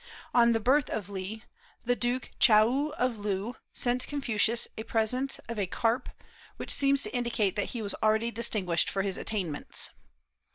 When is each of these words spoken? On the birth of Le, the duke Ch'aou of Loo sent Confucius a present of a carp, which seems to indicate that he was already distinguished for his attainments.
On 0.33 0.51
the 0.51 0.59
birth 0.59 0.89
of 0.89 1.09
Le, 1.09 1.41
the 1.85 1.95
duke 1.95 2.31
Ch'aou 2.39 2.89
of 2.97 3.17
Loo 3.19 3.57
sent 3.71 4.07
Confucius 4.07 4.67
a 4.75 4.81
present 4.81 5.39
of 5.47 5.59
a 5.59 5.67
carp, 5.67 6.09
which 6.57 6.71
seems 6.71 7.03
to 7.03 7.13
indicate 7.15 7.55
that 7.55 7.69
he 7.77 7.83
was 7.83 7.93
already 8.01 8.31
distinguished 8.31 8.89
for 8.89 9.03
his 9.03 9.15
attainments. 9.15 9.91